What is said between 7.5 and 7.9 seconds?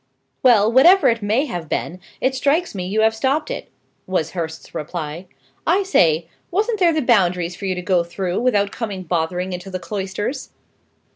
for you to